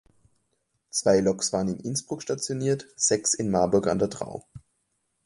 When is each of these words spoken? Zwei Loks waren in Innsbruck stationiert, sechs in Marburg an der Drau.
Zwei 0.89 1.19
Loks 1.19 1.53
waren 1.53 1.67
in 1.67 1.79
Innsbruck 1.79 2.23
stationiert, 2.23 2.87
sechs 2.95 3.35
in 3.35 3.51
Marburg 3.51 3.85
an 3.85 3.99
der 3.99 4.07
Drau. 4.07 4.43